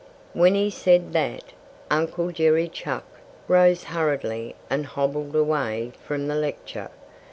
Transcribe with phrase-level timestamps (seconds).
[0.33, 1.43] When he said that,
[1.91, 3.03] Uncle Jerry Chuck
[3.47, 6.89] rose hurriedly and hobbled away from the lecture.